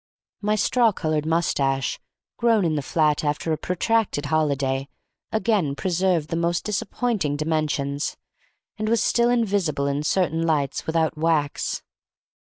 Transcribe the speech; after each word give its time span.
My 0.41 0.55
straw 0.55 0.91
colored 0.91 1.27
moustache, 1.27 1.99
grown 2.37 2.65
in 2.65 2.73
the 2.73 2.81
flat 2.81 3.23
after 3.23 3.53
a 3.53 3.57
protracted 3.59 4.25
holiday, 4.25 4.89
again 5.31 5.75
preserved 5.75 6.29
the 6.29 6.35
most 6.35 6.63
disappointing 6.63 7.35
dimensions, 7.35 8.17
and 8.79 8.89
was 8.89 9.03
still 9.03 9.29
invisible 9.29 9.85
in 9.85 10.01
certain 10.01 10.41
lights 10.41 10.87
without 10.87 11.19
wax. 11.19 11.83